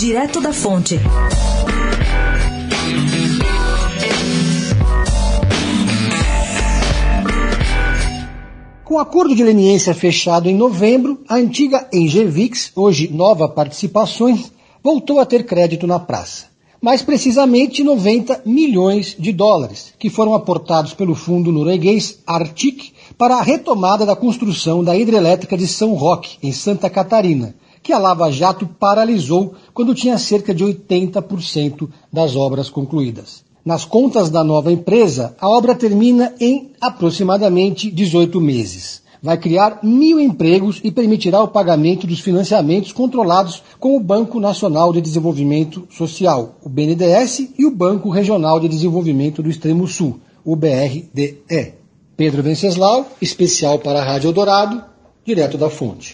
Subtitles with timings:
[0.00, 0.98] Direto da Fonte.
[8.82, 14.50] Com o acordo de leniência fechado em novembro, a antiga Engevix, hoje Nova Participações,
[14.82, 16.46] voltou a ter crédito na praça.
[16.80, 23.42] Mais precisamente 90 milhões de dólares, que foram aportados pelo fundo norueguês Arctic para a
[23.42, 28.66] retomada da construção da hidrelétrica de São Roque, em Santa Catarina, que a Lava Jato
[28.66, 33.42] paralisou quando tinha cerca de 80% das obras concluídas.
[33.64, 39.02] Nas contas da nova empresa, a obra termina em aproximadamente 18 meses.
[39.22, 44.94] Vai criar mil empregos e permitirá o pagamento dos financiamentos controlados com o Banco Nacional
[44.94, 50.56] de Desenvolvimento Social, o BNDES, e o Banco Regional de Desenvolvimento do Extremo Sul, o
[50.56, 51.74] BRDE.
[52.16, 54.82] Pedro Venceslau, especial para a Rádio Eldorado,
[55.24, 56.08] direto da fonte.